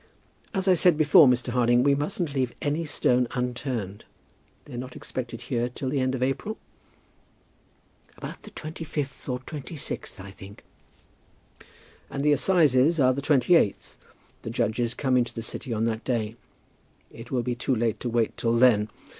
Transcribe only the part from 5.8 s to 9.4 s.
the end of April?" "About the 25th